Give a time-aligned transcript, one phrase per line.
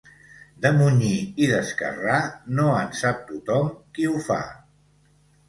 [0.61, 2.15] De munyir i d'esquerrar,
[2.61, 4.41] no en sap tothom qui ho fa.